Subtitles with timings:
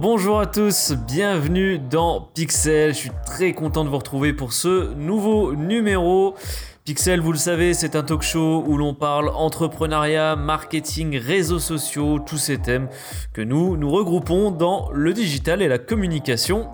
[0.00, 2.94] Bonjour, à tous, bienvenue dans Pixel.
[2.94, 6.36] Je suis très content de vous retrouver pour ce nouveau numéro.
[6.84, 12.20] Pixel, vous le savez, c'est un talk show où l'on parle entrepreneuriat, marketing, réseaux sociaux,
[12.20, 12.88] tous ces thèmes
[13.32, 16.68] que nous nous regroupons dans le digital et la communication.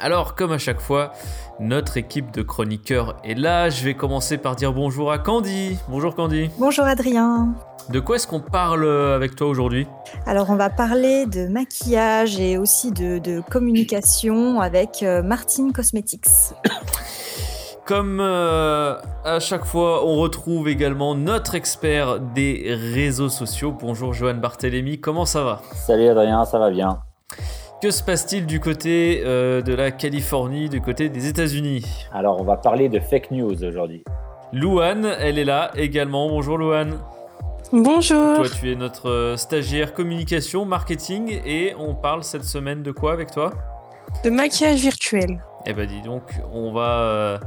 [0.00, 1.10] Alors, comme à chaque fois,
[1.58, 3.68] notre équipe de chroniqueurs est là.
[3.68, 5.76] Je vais commencer par dire bonjour à Candy.
[5.88, 6.50] Bonjour Candy.
[6.60, 7.56] Bonjour Adrien.
[7.90, 9.86] De quoi est-ce qu'on parle avec toi aujourd'hui?
[10.26, 16.24] Alors, on va parler de maquillage et aussi de, communication avec euh, Martine Cosmetics.
[17.84, 23.76] Comme euh, à chaque fois, on retrouve également notre expert des réseaux sociaux.
[23.78, 25.60] Bonjour Johan Barthélémy, comment ça va?
[25.74, 27.00] Salut Adrien, ça va bien.
[27.82, 31.84] Que se passe-t-il du côté euh, de la Californie, du côté des États-Unis?
[32.14, 34.02] Alors, on va parler de fake news aujourd'hui.
[34.54, 36.30] Louane, elle est là également.
[36.30, 36.98] Bonjour Louane.
[37.76, 38.36] Bonjour.
[38.36, 43.12] Toi, tu es notre euh, stagiaire communication, marketing, et on parle cette semaine de quoi
[43.12, 43.52] avec toi?
[44.22, 45.42] De maquillage virtuel.
[45.66, 46.22] Eh ben dis donc,
[46.52, 47.38] on va, euh,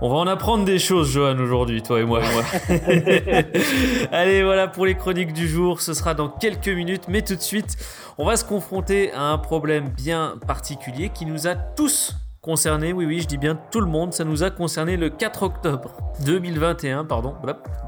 [0.00, 2.22] on va en apprendre des choses, Johan, aujourd'hui, toi et moi.
[4.10, 5.80] Allez, voilà pour les chroniques du jour.
[5.80, 7.76] Ce sera dans quelques minutes, mais tout de suite,
[8.18, 12.92] on va se confronter à un problème bien particulier qui nous a tous concernés.
[12.92, 14.12] Oui, oui, je dis bien tout le monde.
[14.12, 17.34] Ça nous a concerné le 4 octobre 2021, pardon,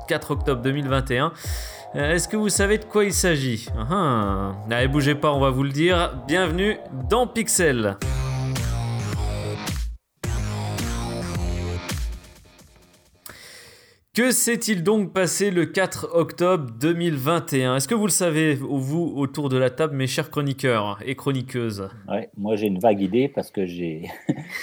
[0.06, 1.32] 4 octobre 2021.
[1.96, 3.66] Euh, est-ce que vous savez de quoi il s'agit?
[3.76, 6.14] Uh Allez, bougez pas, on va vous le dire.
[6.28, 7.96] Bienvenue dans Pixel.
[14.14, 19.48] Que s'est-il donc passé le 4 octobre 2021 Est-ce que vous le savez, vous, autour
[19.48, 21.88] de la table, mes chers chroniqueurs et chroniqueuses?
[22.36, 24.08] Moi, j'ai une vague idée parce que j'ai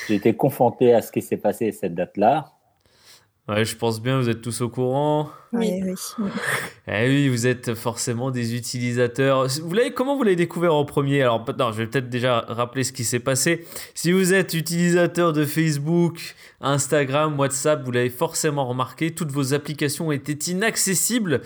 [0.09, 2.53] été confronté à ce qui s'est passé cette date-là.
[3.47, 5.29] Ouais, je pense bien, vous êtes tous au courant.
[5.51, 5.93] Oui, oui.
[6.87, 9.47] Eh oui, vous êtes forcément des utilisateurs.
[9.63, 11.23] Vous l'avez, comment vous l'avez découvert en premier?
[11.23, 13.65] Alors, non, je vais peut-être déjà rappeler ce qui s'est passé.
[13.95, 20.11] Si vous êtes utilisateur de Facebook, Instagram, WhatsApp, vous l'avez forcément remarqué, toutes vos applications
[20.11, 21.41] étaient inaccessibles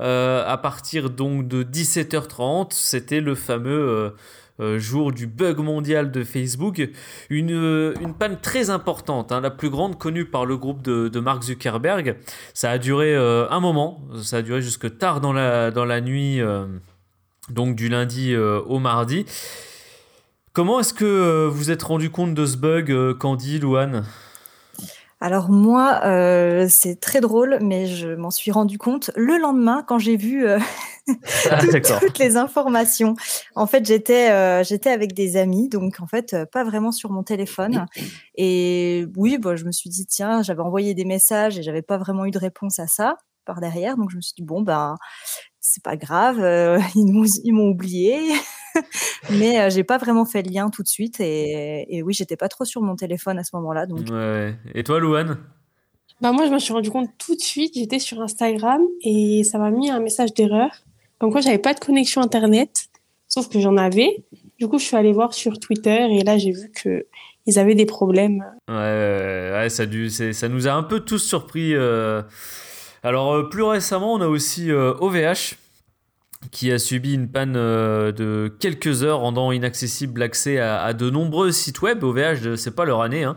[0.00, 2.68] euh, à partir donc de 17h30.
[2.70, 4.10] C'était le fameux euh,
[4.60, 6.82] euh, jour du bug mondial de Facebook,
[7.30, 11.42] une, euh, panne très importante, hein, la plus grande connue par le groupe de, Mark
[11.42, 12.16] Zuckerberg.
[12.54, 16.00] Ça a duré euh, un moment, ça a duré jusque tard dans la, dans la
[16.00, 16.40] nuit,
[17.48, 19.24] donc du lundi au mardi.
[20.52, 24.04] Comment est-ce que vous êtes rendu compte de ce bug, Candy, Louane
[25.22, 29.98] alors moi, euh, c'est très drôle, mais je m'en suis rendu compte le lendemain quand
[29.98, 30.58] j'ai vu euh,
[31.50, 31.60] ah,
[32.00, 33.14] toutes, les informations.
[33.54, 37.22] En fait, j'étais euh, j'étais avec des amis, donc en fait pas vraiment sur mon
[37.22, 37.84] téléphone.
[38.34, 41.98] Et oui, bah, je me suis dit tiens, j'avais envoyé des messages et j'avais pas
[41.98, 44.96] vraiment eu de réponse à ça par derrière, donc je me suis dit bon ben
[45.60, 46.38] c'est pas grave,
[46.94, 48.32] ils m'ont oublié.
[49.30, 51.20] mais euh, j'ai pas vraiment fait le lien tout de suite.
[51.20, 53.86] Et, et oui, j'étais pas trop sur mon téléphone à ce moment-là.
[53.86, 54.08] Donc...
[54.10, 54.54] Ouais.
[54.74, 55.38] Et toi, Louane?
[56.20, 57.74] Bah moi, je me suis rendu compte tout de suite.
[57.74, 60.70] J'étais sur Instagram et ça m'a mis un message d'erreur.
[61.18, 62.88] Comme quoi, j'avais pas de connexion Internet,
[63.28, 64.24] sauf que j'en avais.
[64.58, 67.06] Du coup, je suis allée voir sur Twitter et là, j'ai vu que
[67.46, 68.44] ils avaient des problèmes.
[68.68, 71.74] Ouais, ouais ça, dû, ça nous a un peu tous surpris.
[71.74, 72.22] Euh.
[73.02, 75.56] Alors, euh, plus récemment, on a aussi OVH
[76.50, 81.52] qui a subi une panne euh, de quelques heures rendant inaccessible l'accès à, de nombreux
[81.52, 82.02] sites web.
[82.02, 83.24] OVH, c'est pas leur année.
[83.24, 83.36] Hein.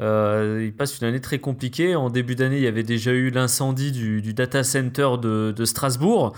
[0.00, 1.96] Euh, ils passent une année très compliquée.
[1.96, 6.34] En début d'année, il y avait déjà eu l'incendie du, data center de, Strasbourg.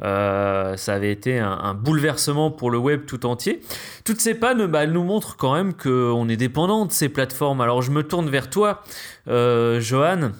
[0.00, 3.60] Euh, ça avait été un, bouleversement pour le web tout entier.
[4.04, 7.60] Toutes ces pannes, bah, elles nous montrent quand même qu'on est dépendant de ces plateformes.
[7.60, 8.84] Alors je me tourne vers toi,
[9.26, 10.30] Johan.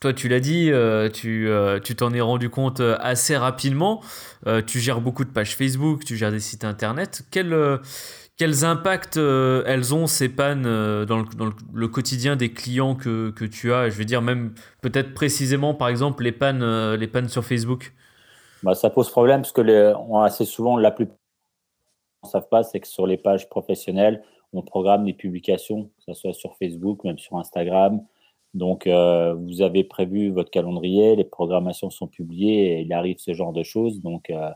[0.00, 4.00] Toi, tu l'as dit, euh, euh, tu t'en es rendu compte euh, assez rapidement.
[4.66, 7.22] tu gères beaucoup de pages Facebook, tu gères des sites internet.
[7.30, 10.62] quels impacts elles ont ces pannes
[11.04, 11.24] dans,
[11.74, 13.90] le, quotidien des clients que, tu as?
[13.90, 17.92] Je veux dire, même peut-être précisément, par exemple, les pannes, les pannes sur Facebook
[18.62, 19.94] bah, Ça pose problème parce que
[20.24, 21.16] assez souvent, la plupart
[22.22, 24.22] ne savent pas, c'est que sur les pages professionnelles,
[24.52, 28.00] on programme des publications, que ce soit sur Facebook, même sur Instagram.
[28.54, 33.34] Donc, euh, vous avez prévu votre calendrier, les programmations sont publiées et il arrive ce
[33.34, 34.00] genre de choses.
[34.00, 34.50] Donc, euh,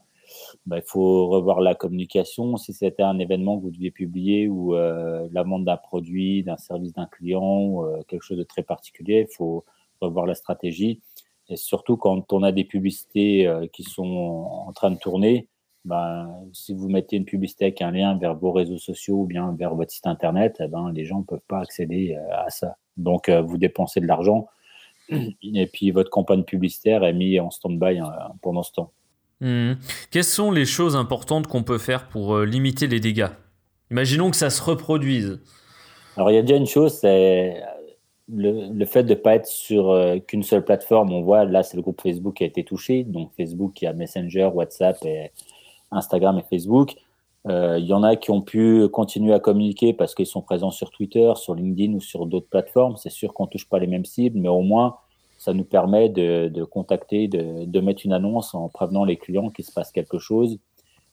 [0.66, 2.56] bah, il faut revoir la communication.
[2.56, 6.56] Si c'était un événement que vous deviez publier ou euh, la vente d'un produit, d'un
[6.56, 9.64] service d'un client, ou, quelque chose de très particulier, il faut
[10.00, 11.00] revoir la stratégie.
[11.48, 15.48] Et surtout quand on a des publicités qui sont en train de tourner,
[15.84, 19.54] ben, si vous mettez une publicité avec un lien vers vos réseaux sociaux ou bien
[19.58, 22.76] vers votre site internet, eh ben, les gens ne peuvent pas accéder à ça.
[22.96, 24.46] Donc, euh, vous dépensez de l'argent
[25.08, 28.04] et puis votre campagne publicitaire est mise en stand-by euh,
[28.40, 28.92] pendant ce temps.
[29.40, 29.74] Hmm.
[30.10, 33.30] Quelles sont les choses importantes qu'on peut faire pour limiter les dégâts?
[33.90, 35.40] Imaginons que ça se reproduise.
[36.16, 37.60] Alors, il y a déjà une chose, c'est
[38.28, 41.12] le, fait de ne pas être sur euh, qu'une seule plateforme.
[41.12, 43.04] On voit, là, c'est le groupe Facebook qui a été touché.
[43.04, 45.30] Donc, Facebook, qui a Messenger, WhatsApp, et
[45.90, 46.94] Instagram et Facebook.
[47.48, 50.70] Euh, il y en a qui ont pu continuer à communiquer parce qu'ils sont présents
[50.70, 52.96] sur Twitter, sur LinkedIn ou sur d'autres plateformes.
[52.96, 54.96] C'est sûr qu'on ne touche pas les mêmes cibles, mais au moins,
[55.38, 59.72] ça nous permet de, contacter, de, mettre une annonce en prévenant les clients qu'il se
[59.72, 60.58] passe quelque chose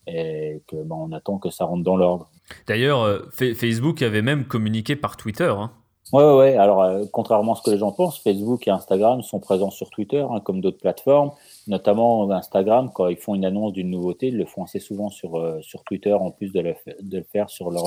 [0.05, 2.29] et que ben, on attend que ça rentre dans l'ordre.
[2.67, 5.51] D'ailleurs, euh, Facebook avait même communiqué par Twitter.
[5.55, 5.71] Hein.
[6.11, 6.55] Oui, ouais.
[6.55, 9.91] Alors, euh, contrairement à ce que les gens pensent, Facebook et Instagram sont présents sur
[9.91, 11.31] Twitter, hein, comme d'autres plateformes.
[11.67, 15.35] Notamment Instagram, quand ils font une annonce d'une nouveauté, ils le font assez souvent sur,
[15.35, 17.85] euh, sur Twitter, en plus de le, faire sur leur,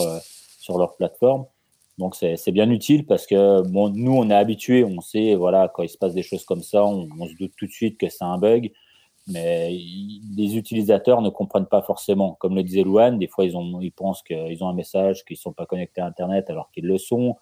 [0.58, 1.46] sur leur plateforme.
[1.98, 5.82] Donc, c'est bien utile parce que bon, nous, on est habitués, on sait, voilà, quand
[5.82, 8.08] il se passe des choses comme ça, on, on se doute tout de suite que
[8.08, 8.72] c'est un bug
[9.28, 9.70] mais
[10.36, 12.36] les utilisateurs ne comprennent pas forcément.
[12.40, 15.36] Comme le disait Louane, des fois ils, ont, ils pensent qu'ils ont un message, qu'ils
[15.36, 17.36] ne sont pas connectés à Internet alors qu'ils le sont.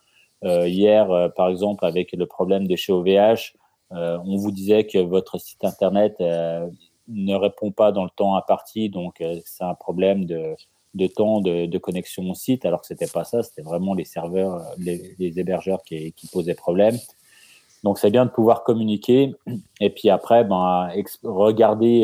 [0.45, 3.57] Euh, hier, euh, par exemple, avec le problème de chez OVH,
[3.93, 8.89] euh, on vous disait que votre site Internet ne répond pas dans le temps imparti,
[8.89, 10.55] donc c'est un problème de,
[10.95, 14.05] de temps de, connexion au site, alors que ce n'était pas ça, c'était vraiment les
[14.05, 16.97] serveurs, les, hébergeurs qui, qui posaient problème.
[17.83, 19.35] Donc c'est bien de pouvoir communiquer
[19.81, 20.91] et puis après, ben,
[21.25, 22.03] regarder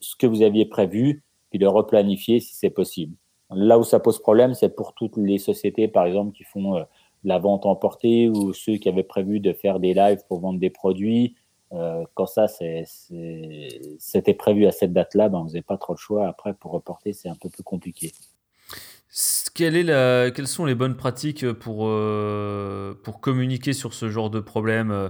[0.00, 3.14] ce que vous aviez prévu puis le replanifier si c'est possible.
[3.50, 6.84] Là où ça pose problème, c'est pour toutes les sociétés, par exemple, qui font
[7.24, 10.70] la vente emportée ou ceux qui avaient prévu de faire des lives pour vendre des
[10.70, 11.34] produits.
[11.72, 16.28] Euh, quand ça, c'était prévu à cette date-là, ben, vous n'avez pas trop le choix.
[16.28, 18.12] Après, pour reporter, c'est un peu plus compliqué.
[19.54, 24.90] Quelles sont les bonnes pratiques pour, euh, pour communiquer sur ce genre de problème?
[24.90, 25.08] Euh,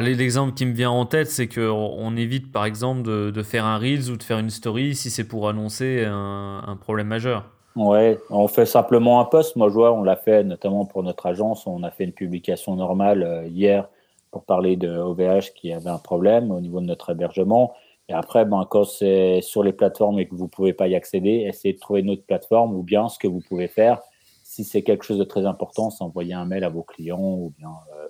[0.00, 3.78] L'exemple qui me vient en tête, c'est qu'on on évite par exemple de, faire un
[3.78, 7.55] Reels ou de faire une story si c'est pour annoncer un, problème majeur.
[7.76, 9.54] Ouais, on fait simplement un post.
[9.54, 11.66] Moi, je vois, on l'a fait notamment pour notre agence.
[11.66, 13.86] On a fait une publication normale euh, hier
[14.30, 17.74] pour parler de OVH qui avait un problème au niveau de notre hébergement.
[18.08, 20.94] Et après, ben, quand c'est sur les plateformes et que vous ne pouvez pas y
[20.94, 24.00] accéder, essayez de trouver une autre plateforme ou bien ce que vous pouvez faire.
[24.42, 27.52] Si c'est quelque chose de très important, c'est envoyer un mail à vos clients ou
[27.58, 28.08] bien euh,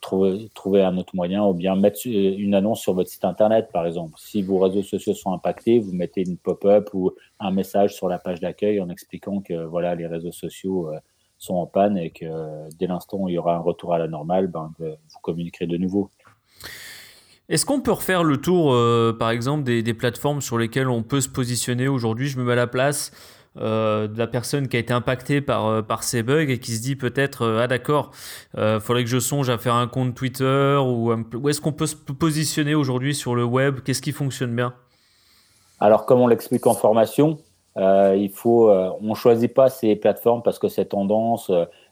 [0.00, 3.86] trouver, trouver un autre moyen ou bien mettre une annonce sur votre site internet, par
[3.86, 4.14] exemple.
[4.18, 8.18] Si vos réseaux sociaux sont impactés, vous mettez une pop-up ou un message sur la
[8.18, 10.98] page d'accueil en expliquant que voilà, les réseaux sociaux euh,
[11.38, 12.26] sont en panne et que
[12.78, 15.76] dès l'instant où il y aura un retour à la normale, ben, vous communiquerez de
[15.76, 16.10] nouveau.
[17.48, 21.20] Est-ce qu'on peut refaire le tour, euh, par exemple, des, plateformes sur lesquelles on peut
[21.20, 22.28] se positionner aujourd'hui?
[22.28, 23.12] Je me mets à la place
[23.58, 26.72] euh, de la personne qui a été impactée par, euh, par ces bugs et qui
[26.72, 28.10] se dit peut-être Ah d'accord,
[28.56, 31.86] il faudrait que je songe à faire un compte Twitter ou où est-ce qu'on peut
[31.86, 33.80] se positionner aujourd'hui sur le web?
[33.84, 34.74] Qu'est-ce qui fonctionne bien?
[35.80, 37.38] Alors, comme on l'explique en formation,
[37.76, 41.50] il faut, on choisit pas ces plateformes parce que c'est tendance.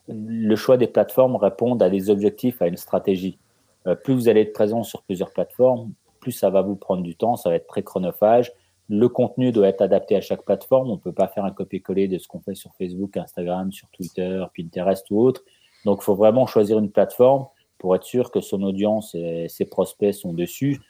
[0.09, 3.39] le choix des plateformes répond à des objectifs, à une stratégie.
[3.87, 7.17] Euh, plus vous allez être présent sur plusieurs plateformes, plus ça va vous prendre du
[7.17, 8.53] temps, ça va être très chronophage.
[8.91, 10.91] Le contenu doit être adapté à chaque plateforme.
[10.91, 13.89] On ne peut pas faire un copier-coller de ce qu'on fait sur Facebook, Instagram, sur
[13.91, 15.43] Twitter, Pinterest ou autre.
[15.85, 17.47] Donc, il faut vraiment choisir une plateforme
[17.79, 20.81] pour être sûr que son audience et ses prospects sont dessus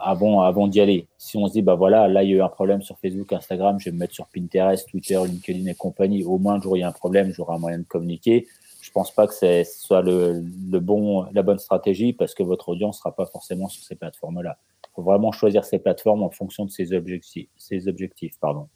[0.00, 1.08] avant, d'y aller.
[1.18, 3.32] Si on se dit, bah voilà, là, il y a eu un problème sur Facebook,
[3.32, 6.24] Instagram, je vais me mettre sur Pinterest, Twitter, LinkedIn et compagnie.
[6.24, 8.46] Au moins, a un problème, j'aurai un moyen de communiquer
[8.88, 10.42] je pense pas que ce soit le,
[10.80, 14.56] bon, la bonne stratégie parce que votre audience sera pas forcément sur ces plateformes-là.
[14.98, 17.48] Faut vraiment choisir ces plateformes en fonction de ses objectifs.
[17.56, 17.84] Ses
[18.40, 18.68] pardon.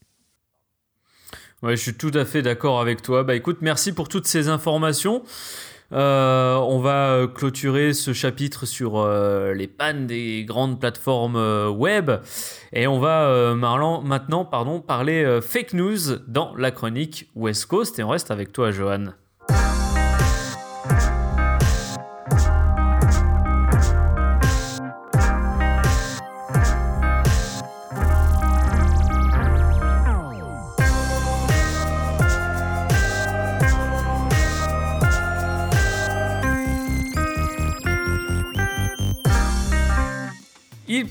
[1.64, 3.24] Ouais, je suis tout à fait d'accord avec toi.
[3.24, 5.24] Bah écoute, merci pour toutes ces informations.
[5.90, 12.12] Euh, on va clôturer ce chapitre sur euh, les pannes des grandes plateformes euh, web
[12.72, 18.10] et on va maintenant pardon, parler fake news dans la chronique West Coast et on
[18.10, 19.06] reste avec toi Johan.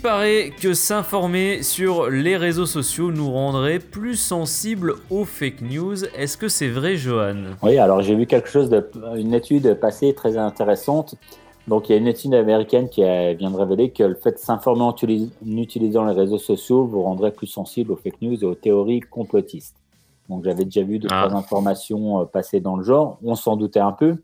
[0.02, 6.06] Paraît que s'informer sur les réseaux sociaux nous rendrait plus sensibles aux fake news.
[6.16, 7.36] Est-ce que c'est vrai, Johan?
[7.62, 11.16] Oui, alors j'ai vu quelque chose, de, une étude passée très intéressante.
[11.68, 14.38] Donc il y a une étude américaine qui vient de révéler que le fait de
[14.38, 14.96] s'informer en
[15.46, 19.76] utilisant les réseaux sociaux vous rendrait plus sensible aux fake news et aux théories complotistes.
[20.30, 21.28] Donc j'avais déjà vu de ah.
[21.28, 23.20] trois informations euh, passer dans le genre.
[23.24, 24.16] On s'en doutait un peu.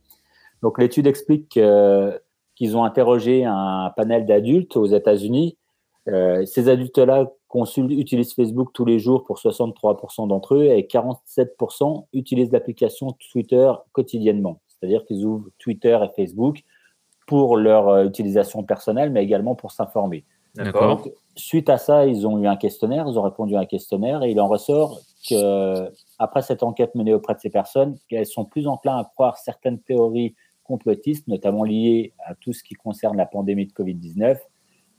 [0.64, 2.20] Donc l'étude explique que
[2.56, 5.56] qu'ils ont interrogé un panel d'adultes aux États-Unis
[6.46, 7.32] ces adultes-là
[7.78, 14.62] utilisent Facebook tous les jours pour 63% d'entre eux et 47% utilisent l'application Twitter quotidiennement.
[14.68, 16.64] C'est-à-dire qu'ils ouvrent Twitter et Facebook
[17.26, 20.24] pour leur utilisation personnelle, mais également pour s'informer.
[20.56, 21.04] D'accord.
[21.36, 24.32] Suite à ça, ils ont eu un questionnaire, ils ont répondu à un questionnaire et
[24.32, 25.00] il en ressort
[25.30, 29.38] que après cette enquête menée auprès de ces personnes, qu'elles sont plus enclins à croire
[29.38, 34.38] certaines théories complotistes, notamment liées à tout ce qui concerne la pandémie de Covid-19.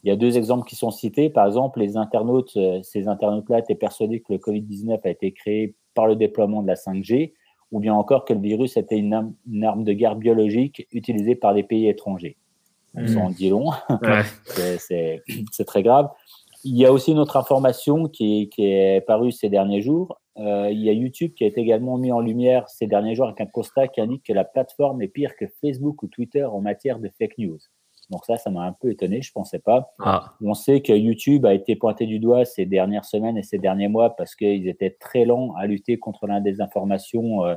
[0.05, 1.28] Il y a deux exemples qui sont cités.
[1.28, 5.75] Par exemple, les internautes, euh, ces internautes-là étaient persuadés que le Covid-19 a été créé
[5.95, 7.33] par le déploiement de la 5G,
[7.73, 11.64] ou bien encore que le virus était une arme, de guerre biologique utilisée par des
[11.64, 12.37] pays étrangers.
[12.95, 13.09] On mmh.
[13.09, 13.71] s'en dit long.
[14.47, 16.09] c'est très grave.
[16.64, 20.21] Il y a aussi une autre information qui, est parue ces derniers jours.
[20.38, 23.26] Euh, il y a YouTube qui a été également mis en lumière ces derniers jours
[23.26, 26.61] avec un constat qui indique que la plateforme est pire que Facebook ou Twitter en
[26.61, 27.59] matière de fake news.
[28.11, 29.95] Donc ça, ça m'a un peu étonné, je ne pensais pas.
[29.99, 30.35] Ah.
[30.41, 33.88] On sait que YouTube a été pointé du doigt ces dernières semaines et ces derniers
[33.88, 37.55] mois parce qu'ils étaient très lents à lutter contre la désinformation euh,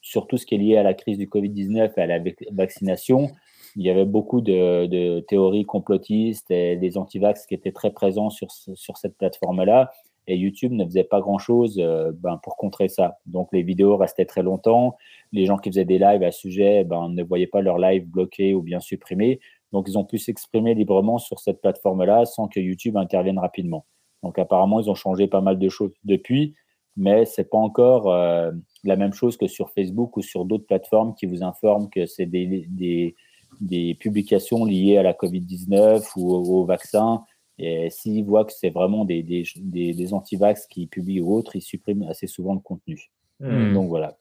[0.00, 2.18] sur tout ce qui est lié à la crise du Covid-19 et à la
[2.52, 3.30] vaccination
[3.76, 8.50] il y avait beaucoup de, théories complotistes et des antivax qui étaient très présents sur,
[8.50, 9.92] sur cette plateforme-là.
[10.26, 13.18] Et YouTube ne faisait pas grand-chose euh, ben, pour contrer ça.
[13.24, 14.96] Donc les vidéos restaient très longtemps.
[15.32, 18.52] Les gens qui faisaient des lives à sujet ben, ne voyaient pas leur live bloqué
[18.52, 19.40] ou bien supprimé.
[19.72, 23.86] Donc ils ont pu s'exprimer librement sur cette plateforme-là sans que YouTube intervienne rapidement.
[24.22, 26.54] Donc apparemment, ils ont changé pas mal de choses depuis,
[26.96, 28.50] mais ce n'est pas encore euh,
[28.84, 32.26] la même chose que sur Facebook ou sur d'autres plateformes qui vous informent que c'est
[32.26, 33.14] des, des
[33.60, 37.24] des publications liées à la Covid-19 ou au, vaccin.
[37.58, 41.62] Et s'ils voient que c'est vraiment des, des, des, anti-vax qui publient ou autres, ils
[41.62, 43.10] suppriment assez souvent le contenu.
[43.40, 43.74] Hmm.
[43.74, 44.16] Donc voilà.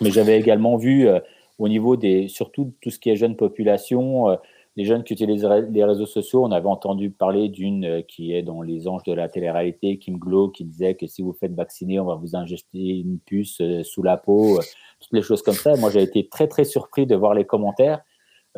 [0.00, 1.20] Mais j'avais également vu euh,
[1.58, 4.36] au niveau des, surtout tout ce qui est jeune population, euh,
[4.76, 8.42] les jeunes qui utilisent les réseaux sociaux, on avait entendu parler d'une euh, qui est
[8.42, 12.00] dans les anges de la télé-réalité, Kim Glow, qui disait que si vous faites vacciner,
[12.00, 14.58] on va vous injecter une puce sous la peau,
[15.00, 15.76] toutes les choses comme ça.
[15.76, 18.02] Moi, j'ai été très, très surpris de voir les commentaires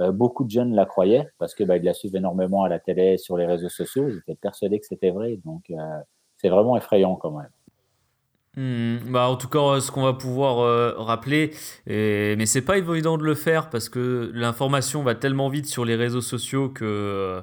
[0.00, 3.16] euh, beaucoup de jeunes la croyaient parce que bah, la suivent énormément à la télé,
[3.16, 4.09] sur les réseaux sociaux.
[4.09, 5.38] Ils étaient persuadés que c'était vrai.
[5.44, 5.76] Donc, euh,
[6.37, 7.50] c'est vraiment effrayant quand même.
[8.56, 11.52] Hmm, bah en tout cas, ce qu'on va pouvoir euh, rappeler,
[11.88, 15.84] et, mais c'est pas évident de le faire parce que l'information va tellement vite sur
[15.84, 17.42] les réseaux sociaux que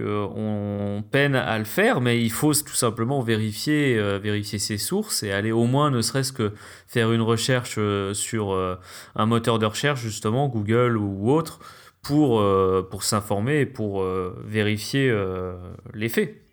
[0.00, 5.32] on peine à le faire, mais il faut tout simplement vérifier, euh, ses sources et
[5.32, 6.52] aller au moins, ne serait-ce que
[6.86, 8.76] faire une recherche euh, sur euh,
[9.14, 11.60] un moteur de recherche, justement, Google ou autre,
[12.02, 15.14] pour s'informer et pour vérifier
[15.92, 16.47] les faits.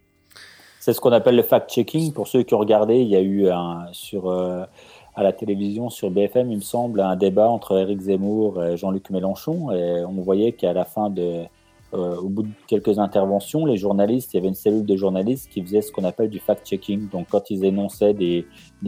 [0.85, 2.13] C'est ce qu'on appelle le fact-checking.
[2.13, 3.47] Pour ceux qui ont regardé, il y a eu
[3.91, 8.77] sur, à la télévision, sur BFM, il me semble, un débat entre Éric Zemmour et
[8.77, 9.71] Jean-Luc Mélenchon.
[9.71, 11.47] Et on voyait qu'à la fin euh,
[11.91, 15.63] au bout de quelques interventions, les journalistes, il y avait une cellule de journalistes qui
[15.63, 17.09] faisait ce qu'on appelle du fact-checking.
[17.09, 18.45] Donc, quand ils énonçaient des,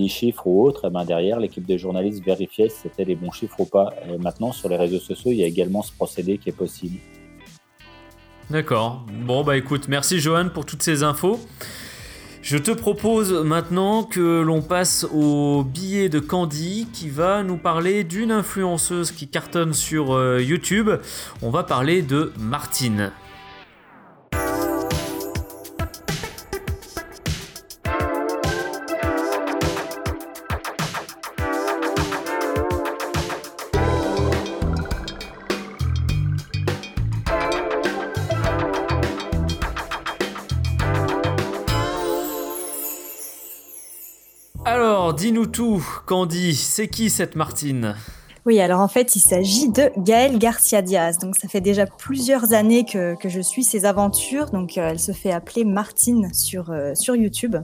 [0.07, 3.59] chiffres ou autres, eh ben derrière, l'équipe de journalistes vérifiait si c'était les bons chiffres
[3.59, 3.91] ou pas.
[4.19, 6.99] maintenant, sur les réseaux sociaux, il y a également ce procédé qui est possible.
[8.51, 9.03] D'accord.
[9.25, 11.39] Bon, bah écoute, merci Johan pour toutes ces infos.
[12.49, 18.05] Je te propose maintenant que l'on passe au billet de Candy qui va nous parler
[18.05, 20.89] d'une influenceuse qui cartonne sur euh, YouTube.
[21.41, 23.11] On va parler de Martine.
[46.05, 46.55] Candy.
[46.55, 47.95] C'est qui cette Martine?
[48.45, 51.17] Oui, alors en fait, il s'agit de Gaëlle Garcia Diaz.
[51.17, 54.51] Donc, ça fait déjà plusieurs années que, je suis ses aventures.
[54.51, 57.57] Donc, euh, elle se fait appeler Martine sur, euh, sur YouTube.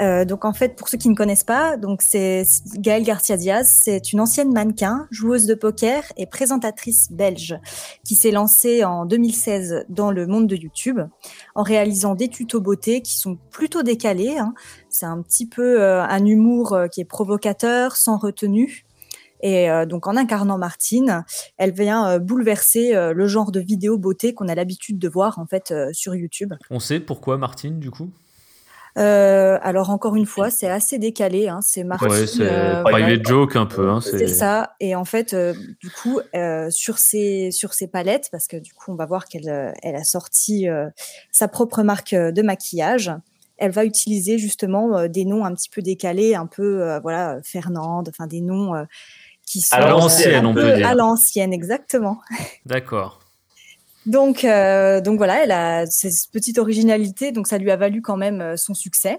[0.00, 2.44] Euh, donc en fait, pour ceux qui ne connaissent pas, donc c'est
[2.76, 7.58] Gaëlle Garcia Diaz, c'est une ancienne mannequin, joueuse de poker et présentatrice belge
[8.04, 11.00] qui s'est lancée en 2016 dans le monde de YouTube
[11.54, 14.38] en réalisant des tutos beauté qui sont plutôt décalés.
[14.38, 14.54] Hein.
[14.88, 18.84] C'est un petit peu euh, un humour euh, qui est provocateur, sans retenue.
[19.40, 21.24] Et donc en incarnant Martine,
[21.58, 25.72] elle vient bouleverser le genre de vidéo beauté qu'on a l'habitude de voir en fait
[25.92, 26.54] sur YouTube.
[26.70, 28.10] On sait pourquoi Martine du coup?
[28.98, 31.48] Euh, alors encore une fois, c'est assez décalé.
[31.48, 32.08] Hein, c'est Martine.
[32.08, 33.88] Ouais, c'est euh, private joke un peu.
[33.88, 34.74] Hein, c'est ça.
[34.80, 36.20] Et en fait, euh, du coup,
[36.70, 40.66] sur ses sur palettes, parce que du coup, on va voir qu'elle elle a sorti
[41.30, 43.12] sa propre marque de maquillage.
[43.60, 48.26] Elle va utiliser justement des noms un petit peu décalés, un peu voilà Fernande, enfin
[48.26, 48.72] des noms
[49.46, 50.88] qui sont à l'ancienne, on peut dire.
[50.88, 52.20] À l'ancienne, exactement.
[52.66, 53.20] D'accord.
[54.06, 58.56] Donc, donc voilà, elle a cette petite originalité, donc ça lui a valu quand même
[58.56, 59.18] son succès.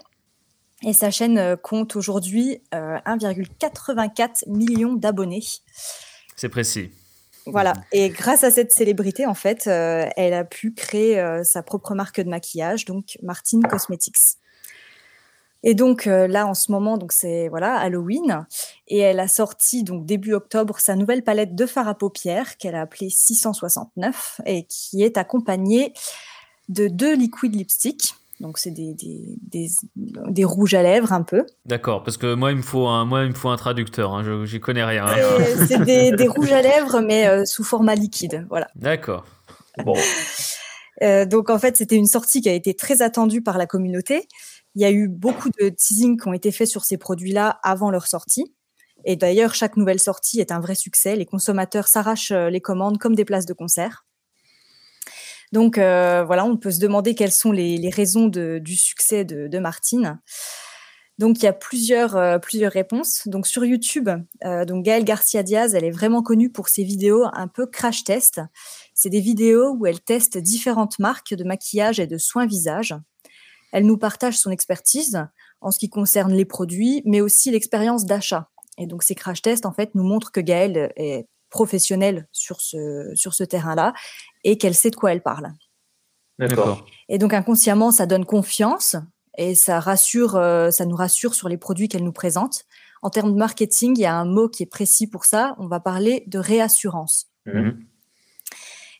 [0.83, 5.43] Et sa chaîne compte aujourd'hui 1,84 million d'abonnés.
[6.35, 6.89] C'est précis.
[7.45, 7.73] Voilà.
[7.91, 11.95] Et grâce à cette célébrité, en fait, euh, elle a pu créer euh, sa propre
[11.95, 14.37] marque de maquillage, donc Martine Cosmetics.
[15.63, 18.45] Et donc euh, là, en ce moment, donc c'est voilà Halloween,
[18.87, 22.75] et elle a sorti donc début octobre sa nouvelle palette de fard à paupières qu'elle
[22.75, 25.93] a appelée 669 et qui est accompagnée
[26.69, 31.45] de deux liquides lipsticks donc, c'est des, des, des, rouges à lèvres un peu.
[31.65, 34.13] D'accord, parce que moi, il me faut un, moi, il me faut un traducteur.
[34.13, 35.05] Hein, je J'y connais rien.
[35.67, 38.45] C'est des, rouges à lèvres, mais euh, sous format liquide.
[38.49, 38.67] Voilà.
[38.75, 39.25] D'accord.
[39.85, 39.95] Bon.
[41.03, 44.27] Euh, donc, en fait, c'était une sortie qui a été très attendue par la communauté.
[44.75, 47.91] Il y a eu beaucoup de teasing qui ont été faits sur ces produits-là avant
[47.91, 48.53] leur sortie.
[49.05, 51.15] Et d'ailleurs, chaque nouvelle sortie est un vrai succès.
[51.15, 54.05] Les consommateurs s'arrachent euh, les commandes comme des places de concert.
[55.51, 60.19] Donc euh, voilà, on peut se demander quelles sont les, raisons du succès de, Martine.
[61.17, 63.27] Donc il y a plusieurs, euh, plusieurs réponses.
[63.27, 64.09] Donc sur YouTube,
[64.45, 68.03] euh, donc Gaëlle Garcia Diaz, elle est vraiment connue pour ses vidéos un peu crash
[68.03, 68.41] test.
[68.93, 72.95] C'est des vidéos où elle teste différentes marques de maquillage et de soins visage.
[73.71, 75.25] Elle nous partage son expertise
[75.61, 78.49] en ce qui concerne les produits, mais aussi l'expérience d'achat.
[78.77, 83.11] Et donc ces crash tests en fait nous montrent que Gaëlle est professionnelle sur ce,
[83.15, 83.93] sur ce terrain-là
[84.43, 85.51] et qu'elle sait de quoi elle parle.
[86.37, 86.85] D'accord.
[87.09, 88.95] Et donc inconsciemment, ça donne confiance
[89.37, 92.65] et ça rassure, euh, ça nous rassure sur les produits qu'elle nous présente.
[93.01, 95.55] En termes de marketing, il y a un mot qui est précis pour ça.
[95.57, 97.29] On va parler de réassurance.
[97.45, 97.85] Mhm.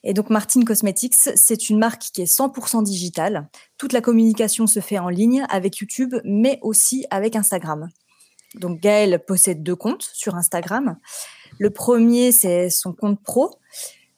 [0.03, 3.50] Et donc Martine Cosmetics, c'est une marque qui est 100% digitale.
[3.77, 7.89] Toute la communication se fait en ligne avec YouTube, mais aussi avec Instagram.
[8.56, 10.97] Donc Gaëlle possède deux comptes sur Instagram.
[11.60, 13.56] Le premier, c'est son compte pro.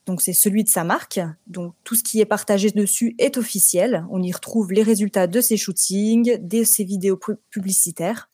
[0.06, 1.20] Donc c'est celui de sa marque.
[1.48, 4.06] Donc tout ce qui est partagé dessus est officiel.
[4.12, 8.30] On y retrouve les résultats de ses shootings, de ses vidéos publicitaires.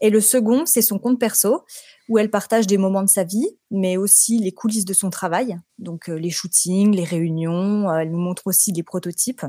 [0.00, 1.64] Et le second, c'est son compte perso,
[2.10, 5.56] où elle partage des moments de sa vie, mais aussi les coulisses de son travail.
[5.78, 9.46] Donc euh, les shootings, les réunions, euh, elle nous montre aussi des prototypes.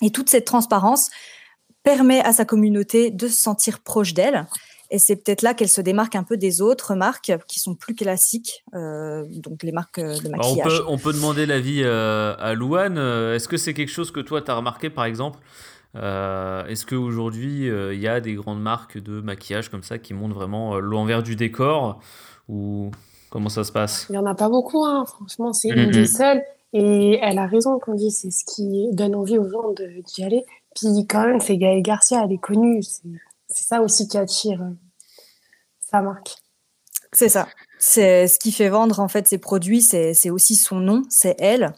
[0.00, 1.10] Et toute cette transparence
[1.82, 4.46] permet à sa communauté de se sentir proche d'elle
[4.90, 7.94] et c'est peut-être là qu'elle se démarque un peu des autres marques qui sont plus
[7.94, 10.82] classiques, euh, donc les marques de maquillage.
[10.86, 12.98] on, peut, demander l'avis à Louane.
[12.98, 15.38] Est-ce que c'est quelque chose que toi, tu as remarqué, par exemple?
[15.94, 20.78] Est-ce qu'aujourd'hui, il y a des grandes marques de maquillage comme ça qui montrent vraiment
[20.78, 22.00] l'envers du décor
[22.48, 22.90] Ou
[23.30, 24.06] comment ça se passe?
[24.08, 25.04] Il n'y en a pas beaucoup, hein.
[25.06, 26.42] franchement, c'est une des seules.
[26.72, 29.74] Et elle a raison quand dit c'est ce qui donne envie aux gens
[30.06, 30.44] d'y aller.
[30.74, 32.82] Puis quand même, c'est Gaëlle Garcia, elle est connue.
[32.82, 34.60] C'est ça aussi qui attire
[35.80, 36.36] sa marque.
[37.12, 37.46] C'est ça.
[37.78, 41.74] C'est ce qui fait vendre en fait ses produits, c'est aussi son nom, c'est elle.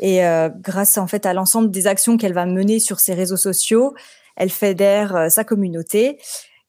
[0.00, 3.36] Et euh, grâce en fait à l'ensemble des actions qu'elle va mener sur ses réseaux
[3.36, 3.94] sociaux,
[4.34, 6.18] elle fédère euh, sa communauté,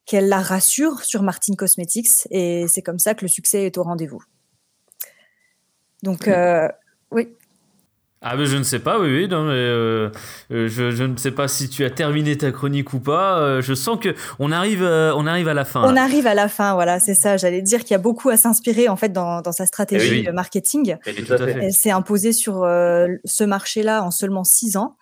[0.05, 3.83] qu'elle la rassure sur Martin Cosmetics, et c'est comme ça que le succès est au
[3.83, 4.21] rendez-vous.
[6.03, 6.67] Donc, euh,
[7.11, 7.29] oui.
[8.23, 10.11] Ah mais je ne sais pas, oui, oui, non, mais euh,
[10.51, 13.39] euh, je, je, ne sais pas si tu as terminé ta chronique ou pas.
[13.39, 15.91] Euh, je sens que on arrive, on arrive à la fin.
[15.91, 17.37] On arrive à la fin, voilà, c'est ça.
[17.37, 20.27] J'allais dire qu'il y a beaucoup à s'inspirer en fait dans, dans sa stratégie eh
[20.27, 20.97] de marketing.
[21.03, 24.97] Elle s'est imposée sur ce marché-là en seulement six ans,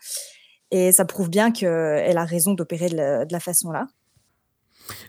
[0.71, 3.87] et ça prouve bien qu'elle a raison d'opérer de, de la façon là.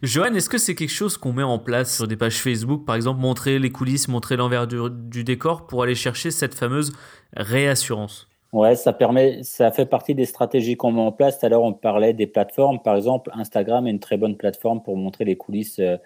[0.02, 2.96] Johan, est-ce que c'est quelque chose qu'on met en place sur des pages Facebook, par
[2.96, 6.92] exemple, montrer les coulisses, montrer l'envers du, décor pour aller chercher cette fameuse
[7.36, 8.28] réassurance?
[8.52, 11.38] Ouais, ça permet, ça fait partie des stratégies qu'on met en place.
[11.38, 12.80] Tout à l'heure, on parlait des plateformes.
[12.82, 15.96] Par exemple, Instagram est une très bonne plateforme pour montrer les coulisses euh,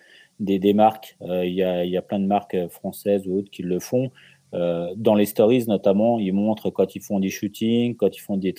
[0.41, 1.17] des, marques.
[1.23, 1.63] Euh, il y,
[1.97, 4.11] a, plein de marques euh, françaises ou autres qui le font.
[4.53, 8.55] dans les stories, notamment, ils montrent quand ils font des shootings, quand ils font des,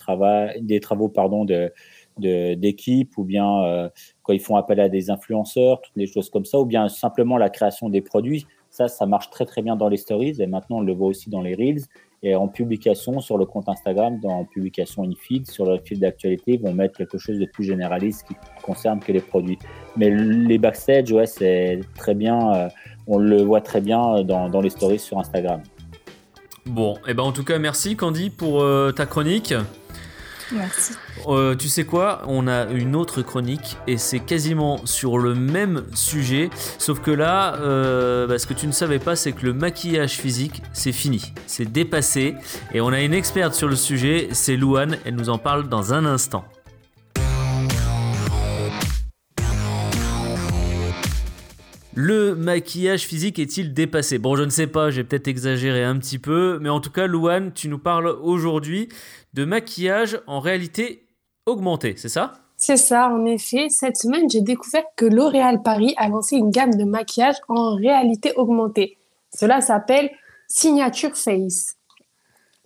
[0.59, 1.71] des travaux pardon, de,
[2.17, 3.89] d'équipe ou bien euh,
[4.23, 7.37] quand ils font appel à des influenceurs, toutes les choses comme ça, ou bien simplement
[7.37, 8.45] la création des produits.
[8.69, 11.29] Ça, ça marche très très bien dans les stories et maintenant on le voit aussi
[11.29, 11.83] dans les reels
[12.25, 16.61] et en publication sur le compte Instagram, dans publication in-feed, sur le fil d'actualité, ils
[16.61, 19.59] vont mettre quelque chose de plus généraliste qui concerne que les produits.
[19.95, 22.67] Mais les backstage, ouais, c'est très bien, euh,
[23.05, 25.61] on le voit très bien dans, dans, les stories sur Instagram.
[26.65, 29.53] Bon, et eh ben en tout cas, merci Candy pour euh, ta chronique.
[30.51, 30.93] Merci.
[31.27, 35.83] Euh, tu sais quoi On a une autre chronique et c'est quasiment sur le même
[35.93, 39.53] sujet, sauf que là, euh, bah, ce que tu ne savais pas, c'est que le
[39.53, 42.35] maquillage physique, c'est fini, c'est dépassé.
[42.73, 45.93] Et on a une experte sur le sujet, c'est Louane, elle nous en parle dans
[45.93, 46.45] un instant.
[51.97, 54.17] Le maquillage physique est-il dépassé?
[54.17, 57.07] Bon, je ne sais pas, j'ai peut-être exagéré un petit peu, mais en tout cas,
[57.07, 58.89] Louane, tu nous parles aujourd'hui
[59.33, 61.07] de maquillage en réalité
[61.45, 62.33] augmentée, c'est ça?
[62.57, 63.69] C'est ça, en effet.
[63.69, 68.33] Cette semaine, j'ai découvert que L'Oréal Paris a lancé une gamme de maquillage en réalité
[68.35, 68.97] augmentée.
[69.33, 70.09] Cela s'appelle
[70.49, 71.75] Signature Face.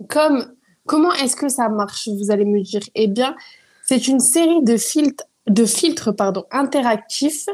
[0.07, 0.53] Comme,
[0.87, 2.81] comment est-ce que ça marche, vous allez me dire?
[2.95, 3.35] Eh bien,
[3.83, 6.15] c'est une série de filtres,
[6.51, 7.45] interactifs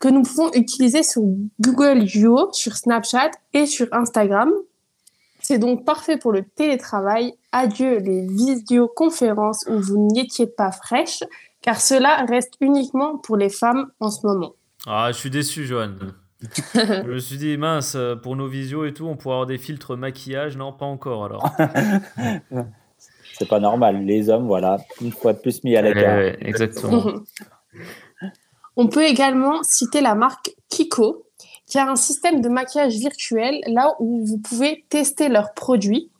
[0.00, 1.22] que nous pouvons utiliser sur
[1.60, 4.50] Google Duo, sur Snapchat et sur Instagram.
[5.42, 7.34] C'est donc parfait pour le télétravail.
[7.52, 11.22] Adieu les vidéoconférences où vous n'étiez pas fraîche,
[11.60, 14.54] car cela reste uniquement pour les femmes en ce moment.
[14.86, 15.92] Ah, je suis déçu, Johan.
[16.74, 19.96] je me suis dit, mince, pour nos visios et tout, on pourrait avoir des filtres
[19.96, 20.56] maquillage.
[20.56, 21.50] Non, pas encore alors.
[23.38, 24.04] C'est pas normal.
[24.04, 26.18] Les hommes, voilà, une fois de plus mis à l'écart.
[26.40, 27.04] exactement.
[28.76, 31.24] On peut également citer la marque Kiko,
[31.66, 36.10] qui a un système de maquillage virtuel là où vous pouvez tester leurs produits.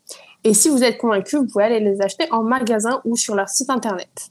[0.44, 3.48] Et si vous êtes convaincu, vous pouvez aller les acheter en magasin ou sur leur
[3.48, 4.30] site internet.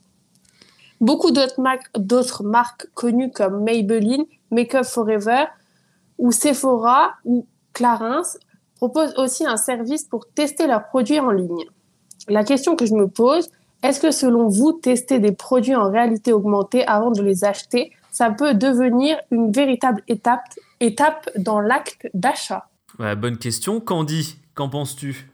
[1.00, 5.46] Beaucoup d'autres marques, connues comme Maybelline, Makeup Forever
[6.18, 8.22] ou Sephora ou Clarins
[8.76, 11.64] proposent aussi un service pour tester leurs produits en ligne.
[12.28, 13.50] La question que je me pose,
[13.82, 18.30] est-ce que selon vous, tester des produits en réalité augmentée avant de les acheter ça
[18.30, 20.42] peut devenir une véritable étape,
[20.80, 22.68] étape dans l'acte d'achat
[22.98, 23.80] Bonne question.
[23.80, 25.30] Candy, qu'en penses-tu?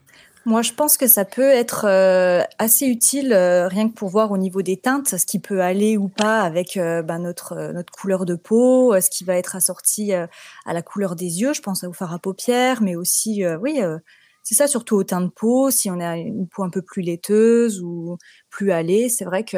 [0.47, 4.31] Moi, je pense que ça peut être euh, assez utile, euh, rien que pour voir
[4.31, 7.91] au niveau des teintes, ce qui peut aller ou pas avec euh, ben, notre, notre
[7.91, 10.29] couleur de peau, ce qui va être assorti à
[10.65, 11.51] la couleur des yeux.
[11.51, 13.81] Je pense au fard à paupières, mais aussi, oui,
[14.41, 15.69] c'est ça, surtout au teint de peau.
[15.69, 18.17] Si on a une peau un peu plus laiteuse ou
[18.49, 19.57] plus hâlée, c'est vrai que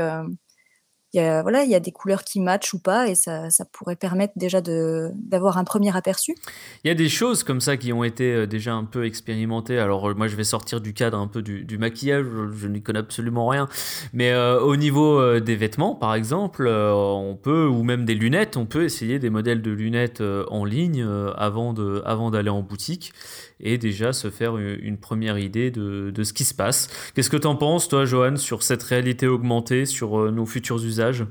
[1.13, 3.49] il y a, voilà, il y a des couleurs qui matchent ou pas, et ça,
[3.49, 6.35] ça pourrait permettre déjà d'avoir un premier aperçu.
[6.83, 9.79] Il y a des choses comme ça qui ont été euh, déjà un peu expérimentées.
[9.79, 12.99] Alors euh, moi, je vais sortir du cadre un peu du, maquillage, je, n'y connais
[12.99, 13.67] absolument rien.
[14.13, 18.65] Mais euh, au niveau des vêtements, par exemple, on peut, ou même des lunettes, on
[18.65, 23.13] peut essayer des modèles de lunettes en ligne avant d'aller avant en boutique
[23.59, 26.89] et déjà se faire une, première idée de, de, ce qui se passe.
[27.15, 31.25] Qu'est-ce que tu en penses, toi, Johan, sur cette réalité augmentée, sur nos futurs usages?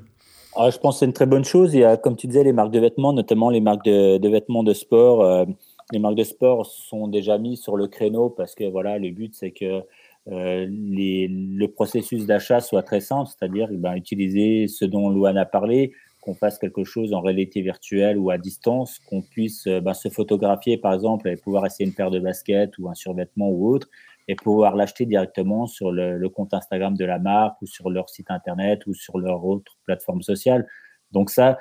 [0.60, 1.72] Ah, Je pense que c'est une très bonne chose.
[1.72, 4.64] Il y a, comme tu disais, les marques de vêtements, notamment les marques de, vêtements
[4.64, 5.22] de sport.
[5.22, 5.44] Euh,
[5.92, 9.34] les marques de sport sont déjà mises sur le créneau parce que voilà, le but,
[9.34, 9.82] c'est que
[10.30, 15.92] euh, le processus d'achat soit très simple, c'est-à-dire ben, utiliser ce dont Louane a parlé,
[16.28, 20.10] qu'on fasse quelque chose en réalité virtuelle ou à distance, qu'on puisse euh, ben, se
[20.10, 23.88] photographier par exemple et pouvoir essayer une paire de baskets ou un survêtement ou autre
[24.28, 28.30] et pouvoir l'acheter directement sur le, compte Instagram de la marque ou sur leur site
[28.30, 30.66] internet ou sur leur autre plateforme sociale.
[31.12, 31.56] Donc ça,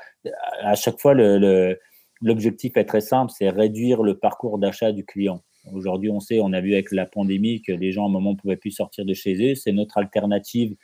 [0.60, 5.44] à chaque fois, l'objectif est très simple, c'est réduire le parcours d'achat du client.
[5.72, 8.34] Aujourd'hui, on sait, on a vu avec la pandémie que les gens à un moment
[8.34, 9.56] ne pouvaient plus sortir de chez eux.
[9.56, 10.76] C'est notre alternative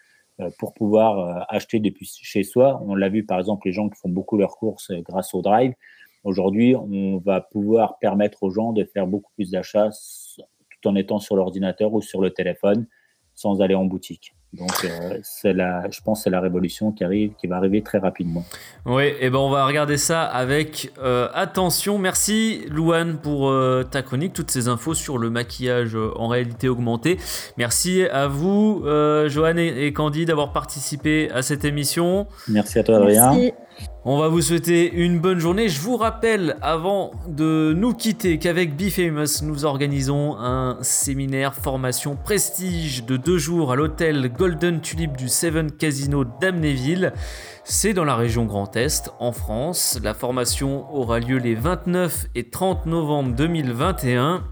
[0.57, 2.81] pour pouvoir euh, acheter depuis chez soi.
[2.85, 5.41] On l'a vu par exemple, les gens qui font beaucoup leurs courses euh, grâce au
[5.41, 5.73] drive.
[6.23, 9.89] Aujourd'hui, on va pouvoir permettre aux gens de faire beaucoup plus d'achats
[10.37, 12.87] tout en étant sur l'ordinateur ou sur le téléphone
[13.35, 14.33] sans aller en boutique.
[14.53, 17.81] Donc, euh, c'est la, je pense que c'est la révolution qui arrive, qui va arriver
[17.81, 18.45] très rapidement.
[18.85, 21.97] Oui, et ben on va regarder ça avec euh, attention.
[21.97, 27.17] Merci Louane pour euh, ta chronique, toutes ces infos sur le maquillage en réalité augmentée.
[27.57, 28.83] Merci à vous,
[29.27, 32.27] Joanne et, et Candy, d'avoir participé à cette émission.
[32.47, 33.33] Merci à toi, Adrien.
[33.33, 33.53] Merci.
[34.05, 35.69] On va vous souhaiter une bonne journée.
[35.69, 43.05] Je vous rappelle avant de nous quitter qu'avec BeFamous, nous organisons un séminaire formation prestige
[43.05, 47.13] de deux jours à l'hôtel Golden Tulip du Seven Casino d'Amnéville.
[47.63, 49.97] C'est dans la région Grand Est, en France.
[50.03, 54.43] La formation aura lieu les 29 et 30 novembre 2021.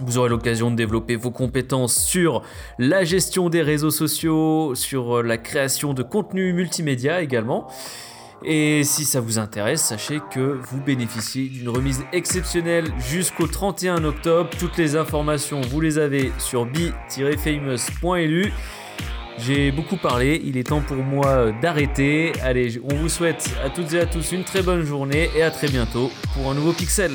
[0.00, 2.42] Vous aurez l'occasion de développer vos compétences sur
[2.78, 7.68] la gestion des réseaux sociaux, sur la création de contenu multimédia également.
[8.44, 14.50] Et si ça vous intéresse, sachez que vous bénéficiez d'une remise exceptionnelle jusqu'au 31 octobre.
[14.58, 18.52] Toutes les informations, vous les avez sur b-famous.lu.
[19.38, 22.32] J'ai beaucoup parlé, il est temps pour moi d'arrêter.
[22.42, 25.50] Allez, on vous souhaite à toutes et à tous une très bonne journée et à
[25.50, 27.12] très bientôt pour un nouveau Pixel.